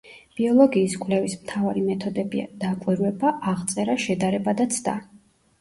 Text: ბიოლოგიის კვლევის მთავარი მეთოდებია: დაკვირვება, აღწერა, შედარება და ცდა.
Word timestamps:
ბიოლოგიის 0.37 0.93
კვლევის 1.01 1.35
მთავარი 1.41 1.83
მეთოდებია: 1.89 2.47
დაკვირვება, 2.65 3.35
აღწერა, 3.53 3.97
შედარება 4.07 4.57
და 4.63 4.69
ცდა. 4.79 4.99